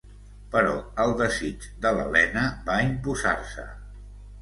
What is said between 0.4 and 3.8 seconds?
Però el desig de l'Helena va imposar-se.